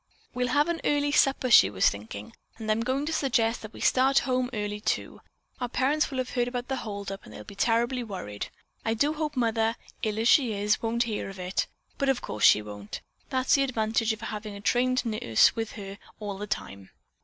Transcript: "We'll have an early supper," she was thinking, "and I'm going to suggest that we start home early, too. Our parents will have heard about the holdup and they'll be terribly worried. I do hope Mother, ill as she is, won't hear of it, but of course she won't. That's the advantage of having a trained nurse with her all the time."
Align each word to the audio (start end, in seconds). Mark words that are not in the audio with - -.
"We'll 0.33 0.47
have 0.47 0.67
an 0.67 0.81
early 0.83 1.11
supper," 1.11 1.51
she 1.51 1.69
was 1.69 1.87
thinking, 1.87 2.33
"and 2.57 2.71
I'm 2.71 2.79
going 2.81 3.05
to 3.05 3.13
suggest 3.13 3.61
that 3.61 3.71
we 3.71 3.81
start 3.81 4.17
home 4.17 4.49
early, 4.51 4.79
too. 4.81 5.21
Our 5.59 5.69
parents 5.69 6.09
will 6.09 6.17
have 6.17 6.31
heard 6.31 6.47
about 6.47 6.69
the 6.69 6.77
holdup 6.77 7.23
and 7.23 7.31
they'll 7.31 7.43
be 7.43 7.53
terribly 7.53 8.03
worried. 8.03 8.47
I 8.83 8.95
do 8.95 9.13
hope 9.13 9.35
Mother, 9.37 9.75
ill 10.01 10.17
as 10.17 10.27
she 10.27 10.53
is, 10.53 10.81
won't 10.81 11.03
hear 11.03 11.29
of 11.29 11.37
it, 11.37 11.67
but 11.99 12.09
of 12.09 12.19
course 12.19 12.45
she 12.45 12.63
won't. 12.63 13.01
That's 13.29 13.53
the 13.53 13.61
advantage 13.61 14.11
of 14.11 14.21
having 14.21 14.55
a 14.55 14.61
trained 14.61 15.05
nurse 15.05 15.55
with 15.55 15.73
her 15.73 15.99
all 16.19 16.39
the 16.39 16.47
time." 16.47 16.89